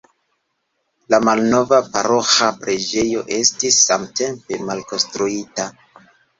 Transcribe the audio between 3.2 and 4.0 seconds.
estis